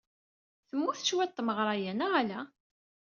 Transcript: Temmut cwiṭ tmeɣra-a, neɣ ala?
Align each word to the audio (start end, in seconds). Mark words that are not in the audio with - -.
Temmut 0.67 1.01
cwiṭ 1.07 1.31
tmeɣra-a, 1.33 1.91
neɣ 1.97 2.11
ala? 2.21 2.41